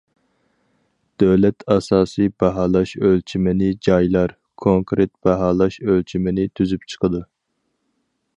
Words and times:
دۆلەت 1.23 1.65
ئاساسىي 1.75 2.31
باھالاش 2.43 2.93
ئۆلچىمىنى، 3.01 3.69
جايلار 3.89 4.35
كونكرېت 4.65 5.15
باھالاش 5.29 5.79
ئۆلچىمىنى 5.85 6.49
تۈزۈپ 6.59 6.91
چىقىدۇ. 6.95 7.25